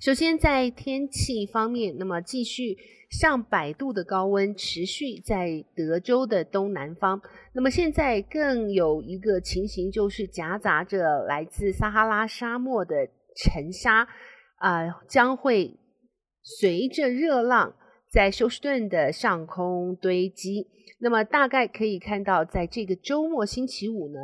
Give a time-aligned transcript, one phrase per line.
[0.00, 2.74] 首先，在天气方面，那么继续
[3.10, 7.20] 上百度的高温持续在德州的东南方。
[7.52, 14.08] 那么现在更有一个情形，就是夹杂着来自撒哈拉沙漠的尘沙，
[14.56, 15.78] 啊、呃，将会。
[16.42, 17.74] 随着热浪
[18.10, 20.66] 在休斯顿的上空堆积，
[21.00, 24.18] 那么大概可以看到，在这个周末星期五呢，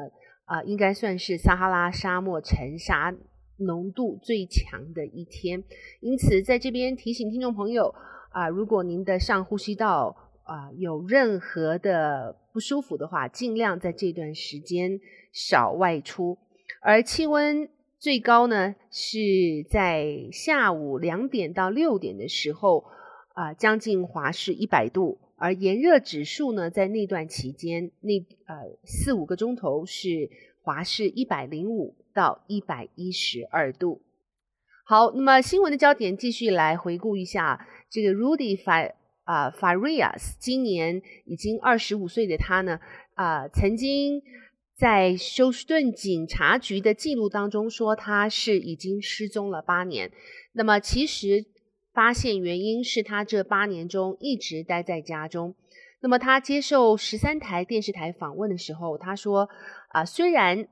[0.47, 3.15] 啊、呃，应该算是撒哈拉沙漠尘沙
[3.59, 5.63] 浓度最强的一天。
[6.01, 7.95] 因此，在这边提醒听众朋友
[8.31, 15.01] 啊、如果您的上呼吸道啊、有任何的不舒服的话，尽量在这段时间
[15.33, 16.39] 少外出，
[16.81, 17.69] 而气温。
[17.99, 19.19] 最高呢是
[19.71, 22.85] 在下午两点到六点的时候，
[23.33, 34.01] 啊、将近华氏一百度，而炎热指数呢，在那段期间，那呃四五个钟头是华氏一百零五到一百一十二度。
[34.85, 38.81] 好，那么新闻的焦点继续来回顾一下这个 Rudy 法
[39.25, 42.81] 啊 Farias，今年已经二十五岁的他呢，
[43.15, 44.23] 啊、曾经。
[44.79, 50.13] 在休斯顿警察局的记录当中说，他是已经失踪了八年。
[50.53, 51.47] 那么，其实
[51.95, 55.55] 发现原因是他这八年中一直待在家中。
[56.03, 59.49] 那么，他接受十三台电视台访问的时候，他说
[59.89, 60.69] ：“啊，虽然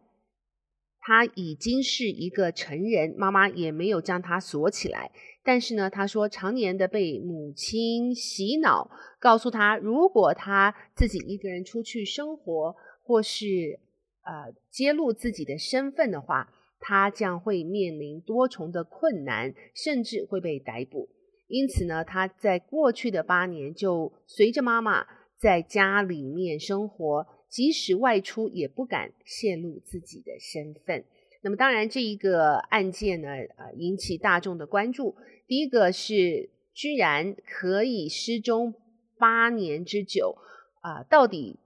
[1.07, 5.11] 他已经是一个成人，妈妈也没有将他锁起来，
[5.45, 13.79] 但是呢，他说常年的被母亲洗脑，告诉他如果他自己一个人出去生活，或是……”
[14.27, 21.11] 呃，揭露自己的身份的话，他将会面临多重的困难，甚至会被逮捕。
[21.47, 25.05] 因此呢，他在过去的八年就随着妈妈
[25.37, 31.05] 在家里面生活，即使外出也不敢泄露自己的身份。
[31.41, 35.15] 那么，当然这一个案件呢，呃，引起大众的关注。
[35.47, 38.75] 第一个是，居然可以失踪
[39.17, 40.37] 八年之久，
[40.81, 41.61] 啊，到底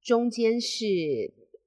[0.00, 0.86] 中间是？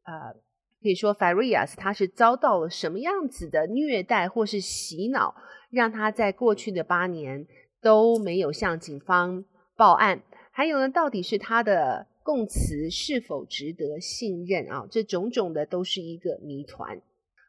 [0.05, 0.39] 呃，
[0.81, 5.35] 可以说 Farias 他是遭到了什么样子的虐待或是洗脑，
[5.69, 7.45] 让他在过去的八年
[7.81, 9.43] 都没有向警方
[9.75, 10.23] 报案？
[10.51, 14.87] 还有呢，到底是他的供词是否值得信任啊？
[14.89, 16.99] 这种种的都是一个谜团。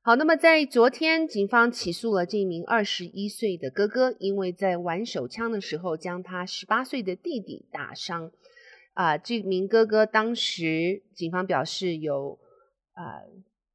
[0.02, 8.30] 好，那么在昨天，警方起诉了这名二十一岁的哥哥，因为在玩手枪的时候将他十八岁的弟弟打伤。
[8.92, 12.38] 啊、这名哥哥当时警方表示有。
[12.92, 13.20] 啊、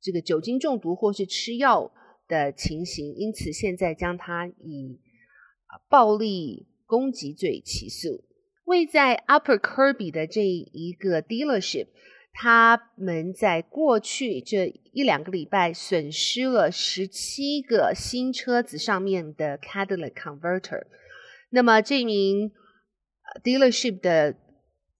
[0.01, 1.91] 这个酒精中毒或是吃药
[2.27, 4.99] 的情形，因此现在将他以
[5.87, 8.23] 暴力攻击罪起诉。
[8.65, 11.87] 位在 Upper Kirby 的这一个 dealership，
[12.33, 20.85] 他们在过去这一两个礼拜损失了十七个新车子上面的 Catalytic Converter。
[21.49, 22.51] 那么这名
[23.43, 24.35] dealership 的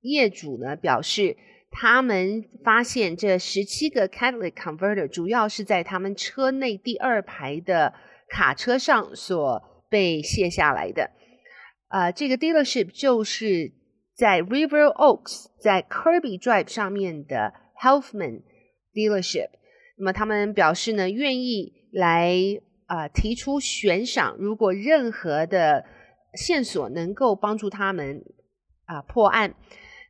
[0.01, 1.37] 业主呢表示。
[1.73, 7.93] 他们发现这十七个 catalytic converter 主要是在他们车内第二排的
[8.27, 11.11] 卡车上所被卸下来的。
[11.91, 13.71] 呃，这个 dealership 就是
[14.15, 18.43] 在 River Oaks 在 Kirby Drive 上面的 Healthman
[18.93, 19.49] dealership。
[19.97, 22.35] 那么他们表示呢，愿意来
[22.87, 25.85] 啊、提出悬赏，如果任何的
[26.33, 28.23] 线索能够帮助他们
[28.85, 29.55] 啊、破案。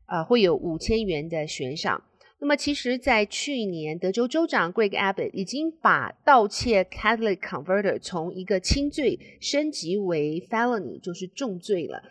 [0.07, 2.03] 呃，会有五千元的悬赏。
[2.43, 12.01] 那么，其实，在去年，德州州长 Greg Abbott 已经把盗窃 catalytic converter 从一个轻罪升级为 felony，就是重罪了。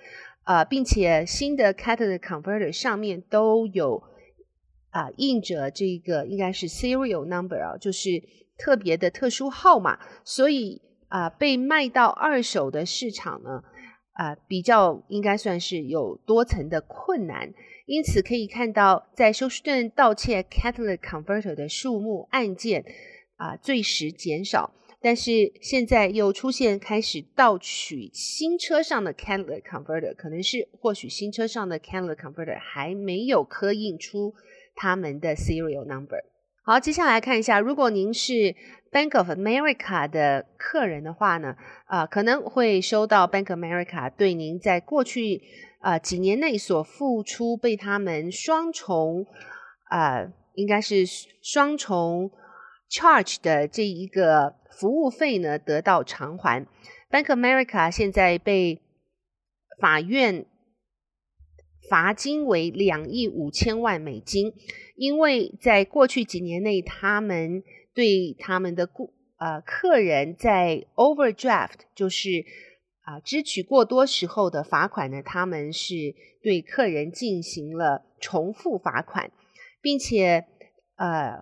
[0.44, 4.04] 呃，并且新的 catalytic converter 上面都有
[4.90, 8.22] 啊、印着这个应该是 serial number 啊，就是
[8.56, 13.64] 特别的特殊号码，所以啊、被卖到二手的市场呢，
[14.12, 17.52] 啊、比较应该算是有多层的困难。
[17.90, 22.84] 因此可以看到，在休斯顿盗窃 catalytic converter 的数目案件
[23.34, 34.32] 啊，最时减少，但是现在又出现开始盗取新车上的 catalytic converter，可能是或许新车上的 catalytic converter 还没有刻印出
[34.76, 36.22] 他们的 serial number。
[36.62, 38.54] 好，接下来看一下，如果您是
[38.92, 45.42] Bank of America 的客人的话呢，啊，可能会收到 Bank of America 对您在过去。
[45.80, 49.26] 啊、几年内所付出被他们双重，
[49.90, 51.04] 呃，应该是
[51.42, 52.30] 双重
[52.90, 56.66] charge 的这一个服务费呢得到偿还。
[57.10, 58.80] Bank America 现在被
[59.80, 60.44] 法院
[61.88, 64.52] 罚金为两亿五千万美金，
[64.94, 72.44] 因为在过去几年内，他们对他们的顾呃客人在 overdraft，就是
[73.10, 79.32] 啊、支取过多时候的罚款呢，他们是对客人进行了重复罚款，
[79.80, 80.46] 并且
[80.96, 81.40] 呃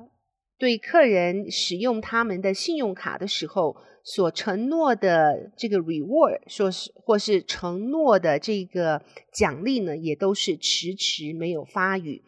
[0.58, 3.76] 对客人使用他们的信用卡的时候。
[4.04, 12.22] 所承诺的这个 reward，说是或是承诺的这个奖励呢，也都是迟迟没有发予，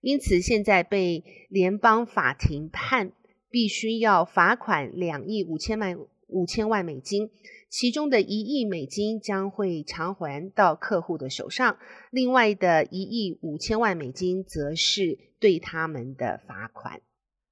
[0.00, 3.10] 因此现在被联邦法庭判
[3.50, 5.98] 必须要罚款两亿五千万
[6.28, 7.30] 五千万美金，
[7.76, 11.76] 其中的一亿美金将会偿还到客户的手上，
[12.12, 17.00] 另外的一亿五千万美金则是对他们的罚款。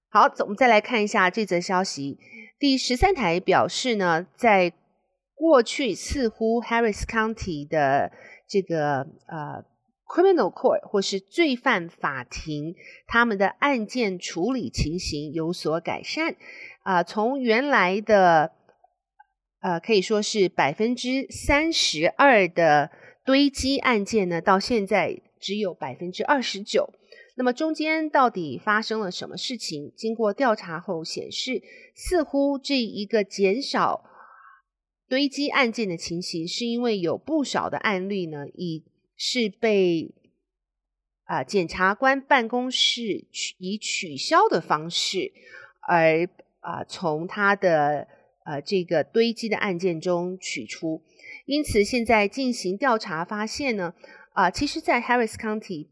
[0.09, 2.21] 好，我们再来看一下这则消息。
[2.61, 4.73] 第十三台表示呢，在
[5.35, 8.13] 过去似乎 Harris County 的
[8.47, 9.65] 这个呃
[10.07, 12.77] Criminal Court 或是罪犯法庭，
[13.09, 16.37] 他们的案件处理情形有所改善。
[16.85, 18.53] 啊、从原来的
[19.63, 22.91] 呃可以说是百分之三十二的
[23.25, 26.93] 堆积案件呢，到现在只有百分之二十九。
[27.35, 29.91] 那么中间到底发生了什么事情？
[29.97, 31.63] 经过调查后显示，
[31.95, 34.05] 似乎这一个减少
[35.09, 38.85] 堆积案件的情形，是因为有不少的案例呢，已
[39.17, 40.15] 是被
[41.25, 45.33] 啊、检察官办公室取以取消的方式，
[45.89, 46.29] 而
[46.61, 48.07] 啊、从他的
[48.45, 51.03] 呃这个堆积的案件中取出。
[51.47, 53.95] 因此现在进行调查发现呢，
[54.33, 55.89] 啊、其实，在 Harris County。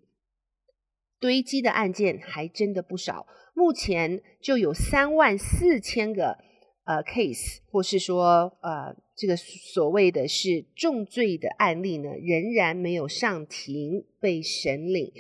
[1.21, 6.39] 堆积的案件还真的不少，目前就有三万四千个
[6.85, 15.13] 呃 case，或是说呃这个所谓的是重罪的案例呢，仍然没有上庭被审理，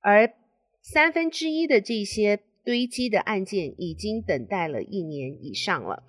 [0.00, 0.32] 而
[0.80, 6.04] 三分之一的这些堆积的案件已经等待了一年以上了，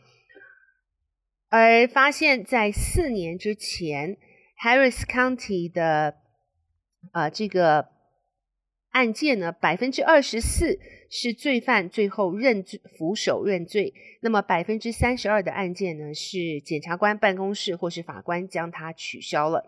[1.56, 4.18] 而发现，在四年之前
[4.62, 6.16] ，Harris County 的
[7.14, 7.96] 呃这个。
[8.96, 10.80] 案件呢，百分之二十四
[11.10, 19.66] 是罪犯最后认罪俯首认罪，那么百分之三十二的案件呢，是检察官办公室或是法官将它取消了。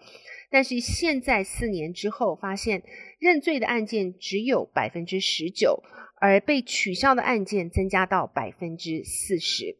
[0.49, 2.81] 但是现在四年之后，发现
[3.19, 5.83] 认罪的案件只有百分之十九，
[6.21, 9.75] 而被取消的案件增加到百分之四十。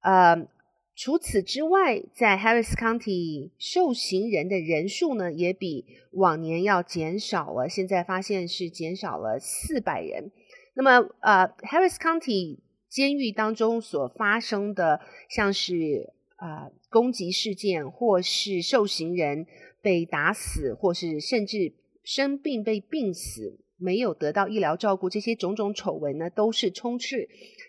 [0.00, 0.48] 呃。
[0.96, 7.68] 除此之外，在 Harris County 受刑人的人数呢，也比往年要减少了。
[7.68, 10.32] 现在发现是减少了四百人。
[10.72, 19.46] 那么，呃，Harris County 监狱当中所发生的，像是呃攻击事件，或是受刑人
[19.82, 27.28] 被打死，或是甚至生病被病死，没有得到医疗照顾，这些种种丑闻呢，都是充斥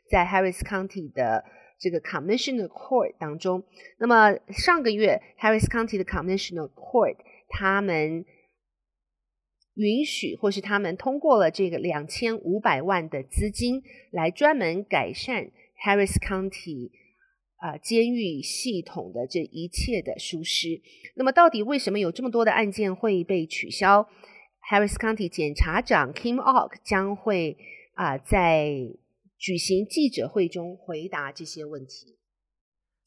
[0.09, 1.43] 在 Harris County 的。
[1.79, 3.63] 这个 Commissioner Court 当中，
[3.99, 7.17] 那么上个月 Harris County 的 Commissioner Court
[7.49, 8.25] 他们
[9.75, 15.51] 允许或是他们通过了这个两千五百万的资金，来专门改善
[15.85, 16.89] Harris County
[17.57, 20.81] 啊、监狱系统的这一切的疏失。
[21.15, 24.09] 那么到底为什么有这么多的案件会被取消
[24.71, 27.55] ？Harris County 检察长 Kim Ogg 将会
[27.93, 28.97] 啊、在。
[29.37, 32.17] 举行记者会中回答这些问题。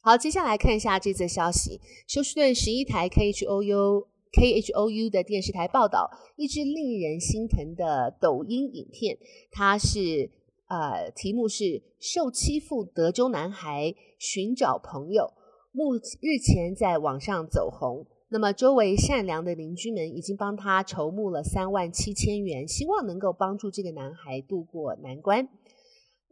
[0.00, 9.18] 好，接下来看一下这则消息：休斯顿十一台 KHOU KHOU 的电视台报道，一支令人心疼的抖音影片，
[9.50, 10.30] 它是
[10.68, 15.32] 呃，题目是“受欺负德州男孩寻找朋友”，
[15.72, 18.06] 目日前在网上走红。
[18.28, 25.48] 那么，周围善良的邻居们已经帮他筹募了三万七千元，希望能够帮助这个男孩渡过难关。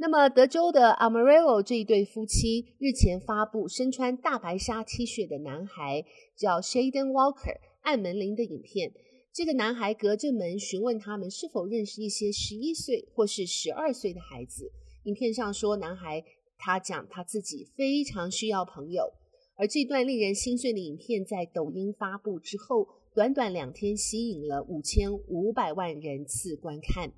[0.01, 6.05] 那么，德州的 Amarillo 这一对夫妻日前发布身穿大白纱 T 恤的男孩
[6.37, 8.93] 叫 Shaden Walker 按门铃的影片。
[9.33, 14.71] 这个男孩隔着门询问他们是否认识一些十一岁或是十二岁的孩子。
[15.03, 16.25] 影片上说，男孩
[16.57, 19.13] 他讲他自己非常需要朋友。
[19.57, 22.87] 而这段令人心碎的影片在抖音发布之后，
[23.17, 27.13] 短短两天吸引了五千五百万人次观看。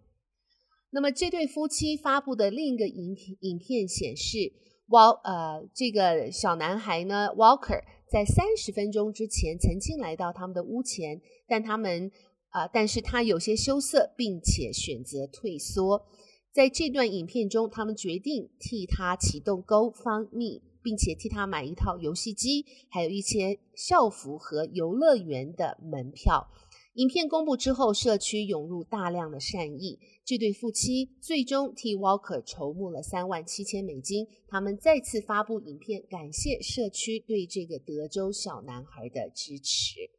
[0.92, 4.52] 那么，这对夫妻发布的另一个影影片显示
[4.88, 7.80] 沃呃，这个小男孩呢，Walker
[8.10, 12.10] 在三十分钟之前曾经来到他们的屋前，但他们
[12.48, 16.04] 啊、但是他有些羞涩，并且选择退缩。
[16.52, 26.48] 在这段影片中，他们决定替他启动 GoFundMe，并且替他买一套游戏机，还有一些校服和游乐园的门票。
[26.94, 29.98] 影片公布之后，社区涌入大量的善意。
[30.24, 34.26] 这对夫妻最终替 Walker 筹募了三万七千美金。
[34.48, 40.10] 他们再次发布影片，感谢社区对这个德州小男孩的支持。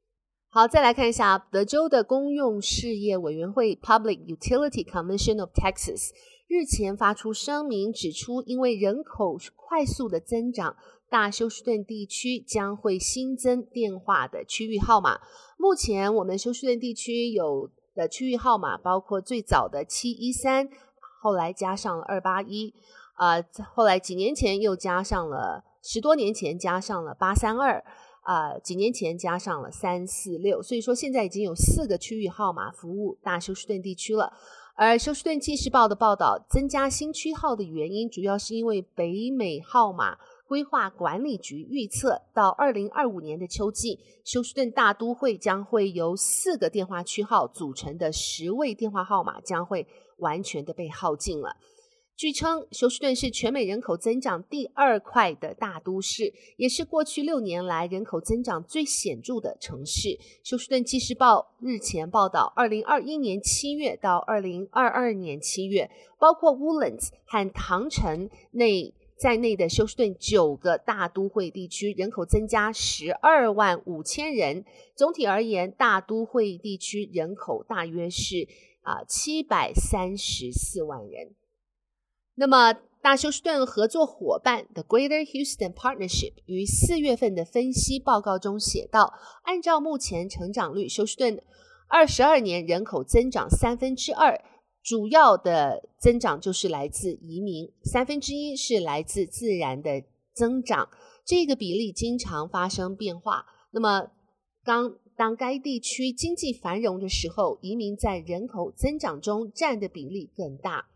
[0.49, 6.09] 好，再来看一下德州的公用事业委员会 （Public Utility Commission of Texas）
[6.47, 10.75] 日前发出声明，指出因为人口快速的增长。
[11.11, 15.19] 大休斯顿地区将会新增电话的区域号码。
[15.57, 20.69] 目前，我们休斯顿地区有的区域号码包括最早的七一三，
[21.21, 22.73] 后来加上了二八一，
[23.15, 23.43] 啊，
[23.75, 27.83] 后来几年前又加上了十多年前加上了八三二，
[28.21, 30.63] 啊，几年前加上了三四六。
[30.63, 34.31] 所以说，现在已经有四个区域号码服务大休斯顿地区了。
[34.75, 40.17] 而休斯顿纪事报的报道，增加新区号的原因，主要是因为北美号码。
[40.51, 51.55] 规划管理局预测，到二零二五年的秋季，休斯顿大都会将会由四个电话区号组成的十位电话号码将会完全的被耗尽了。
[52.17, 60.19] 据称，休斯顿是全美人口增长第二快的大都市，也是过去六年来人口增长最显著的城市。
[60.43, 65.89] 休斯顿纪事报日前报道，二零二一年七月到二零二二年七月，
[66.19, 68.93] 包括 Woolens 和唐城内。
[69.21, 74.65] 在内的休斯顿九个大都会地区人口增加十二万五千人。
[74.95, 78.47] 总体而言，大都会地区人口大约是
[78.81, 81.35] 啊七百三十四万人。
[82.33, 89.13] 那么，大休斯顿合作伙伴 The Greater Houston Partnership 于四月份的分析报告中写道，
[89.43, 91.39] 按照目前成长率，休斯顿
[91.87, 94.43] 二十二年人口增长三分之二。
[94.83, 100.89] 主要的增长就是来自移民，三分之一是来自自然的增长，
[101.23, 103.45] 这个比例经常发生变化。
[103.71, 104.09] 那么，
[104.63, 110.87] 当当该地区经济繁荣的时候，移民在人口增长中占的比例更大。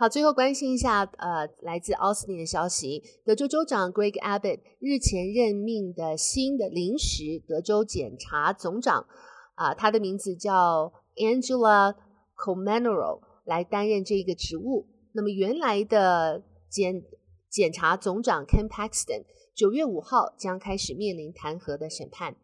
[0.00, 9.06] 好，最后关心一下，呃，来自奥斯汀的消息，德州州长 Greg Abbott 日前任命的新的临时德州检察总长，
[9.56, 11.94] 啊、他的名字叫 Angela
[12.34, 14.88] Comanero，来担任这个职务。
[15.12, 17.02] 那么原来的检
[17.50, 22.36] 检察总长 Ken Paxton 九月五号将开始面临弹劾的审判。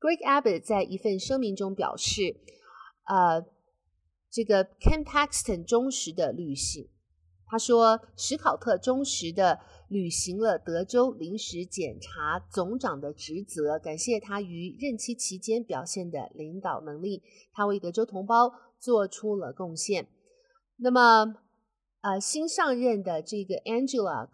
[0.00, 2.36] Greg Abbott 在一份声明中表示，
[3.04, 3.44] 呃，
[4.30, 6.88] 这个 Ken Paxton 忠实的履行。
[7.52, 20.08] 他说：“史考特忠实地履行了德州临时检察总长的职责，感谢他于任期期间表现的领导能力，他为德州同胞做出了贡献。
[20.78, 21.34] 那么，
[22.00, 24.30] 呃，新上任的这个 Angela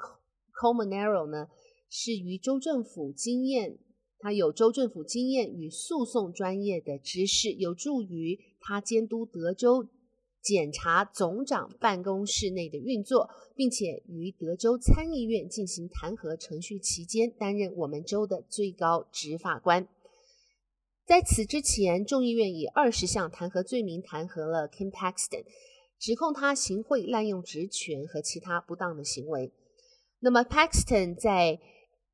[0.54, 1.48] Comenero 呢，
[1.90, 3.80] 是于州政府经验，
[4.20, 9.88] 他有州政府经验与诉讼专业的知识，有助于他监督德州。”
[10.48, 19.86] 检察总长办公室内的运作，并且于德州参议院进行弹劾程序期间担任我们州的最高执法官。
[21.04, 25.44] 在此之前，众议院以二十项弹劾罪名弹劾了 Ken Paxton，
[25.98, 29.52] 指控他行贿、滥用职权和其他不当的行为。
[30.20, 31.60] 那么，Paxton 在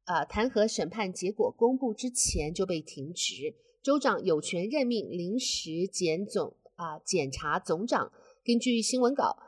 [0.06, 8.10] 呃弹劾审判结果公布之前就被停职，州长有权任命临时检总啊、检察总长。
[8.46, 9.38] 根据新闻稿，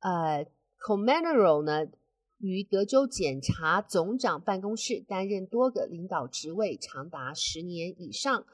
[0.00, 0.46] 呃
[0.78, 1.90] ，Comenero 呢，
[2.36, 8.44] 于德州检察总长办公室担任多个领导职位，长达十年以上。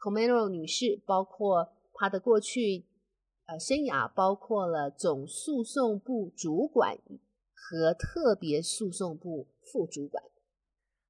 [0.00, 2.86] Comenero 女士包括她的过去
[3.44, 6.96] 呃生涯，包括了总诉讼部主管
[7.52, 10.24] 和特别诉讼部副主管。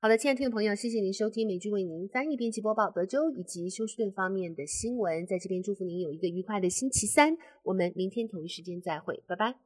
[0.06, 5.26] 好的，亲爱的听众朋友，谢谢您收听美剧为您翻译、编辑、播报德州以及休斯顿方面的新闻。
[5.26, 7.36] 在这边祝福您有一个愉快的星期三。
[7.64, 9.65] 我们明天同一时间再会，拜拜。